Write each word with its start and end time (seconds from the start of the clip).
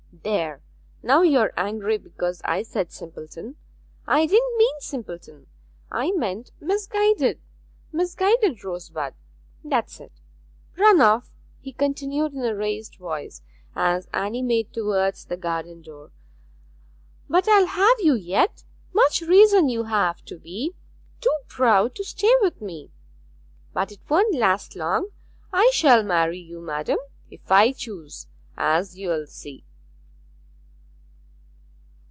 There, 0.23 0.61
now 1.01 1.23
you 1.23 1.39
are 1.39 1.53
angry 1.57 1.97
because 1.97 2.43
I 2.45 2.61
said 2.61 2.91
simpleton! 2.91 3.55
I 4.05 4.27
didn't 4.27 4.55
mean 4.55 4.75
simpleton, 4.79 5.47
I 5.89 6.11
meant 6.11 6.51
misguided 6.59 7.41
misguided 7.91 8.63
rosebud! 8.63 9.15
That's 9.63 9.99
it 9.99 10.11
run 10.77 11.01
off,' 11.01 11.31
he 11.59 11.73
continued 11.73 12.33
in 12.35 12.43
a 12.45 12.53
raised 12.53 12.97
voice, 12.97 13.41
as 13.75 14.07
Anne 14.13 14.45
made 14.45 14.71
towards 14.71 15.25
the 15.25 15.37
garden 15.37 15.81
door. 15.81 16.11
'But 17.27 17.47
I'll 17.49 17.65
have 17.65 17.99
you 17.99 18.13
yet. 18.13 18.63
Much 18.93 19.21
reason 19.21 19.69
you 19.69 19.85
have 19.85 20.23
to 20.25 20.37
be 20.37 20.75
too 21.19 21.35
proud 21.47 21.95
to 21.95 22.03
stay 22.03 22.35
with 22.41 22.61
me. 22.61 22.91
But 23.73 23.91
it 23.91 24.01
won't 24.07 24.35
last 24.35 24.75
long; 24.75 25.09
I 25.51 25.71
shall 25.73 26.03
marry 26.03 26.37
you, 26.37 26.61
madam, 26.61 26.99
if 27.31 27.51
I 27.51 27.71
choose, 27.71 28.27
as 28.55 28.95
you'll 28.99 29.25
see.' 29.25 29.65